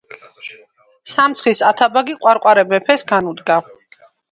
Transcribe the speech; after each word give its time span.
სამცხის 1.15 1.61
ათაბაგი 1.69 2.17
ყვარყვარე 2.25 2.65
მეფეს 2.73 3.07
განუდგა. 3.15 3.63